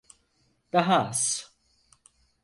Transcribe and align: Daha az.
Daha 0.73 0.99
az. 1.07 1.51